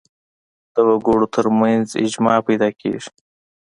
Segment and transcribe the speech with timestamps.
[0.73, 3.09] د وګړو تر منځ اجماع پیدا کېږي